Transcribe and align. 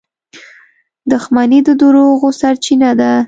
•دښمني 1.11 1.59
د 1.67 1.69
دروغو 1.79 2.29
سرچینه 2.39 2.89
ده. 2.99 3.11